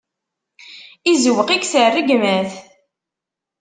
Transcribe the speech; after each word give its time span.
Izewweq-ik, 1.11 1.63
s 1.71 1.73
rregmat. 1.89 2.51